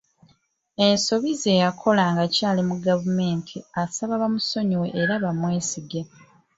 [0.85, 6.01] Ensobi ze yakola ng'akyali mu gavumenti, asaba bamusonyiwe era bamwesige.